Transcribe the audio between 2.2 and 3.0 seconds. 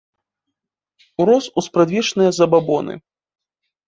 забабоны.